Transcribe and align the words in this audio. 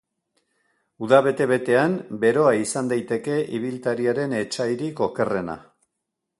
Uda 1.07 1.19
bete-betean 1.27 1.93
beroa 2.25 2.55
izan 2.61 2.91
daiteke 2.95 3.37
ibiltariaren 3.61 4.37
etsairik 4.41 5.07
okerrena. 5.11 5.63